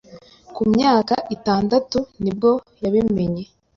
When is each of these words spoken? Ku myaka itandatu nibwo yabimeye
Ku 0.55 0.61
myaka 0.73 1.15
itandatu 1.35 1.97
nibwo 2.23 2.51
yabimeye 2.83 3.43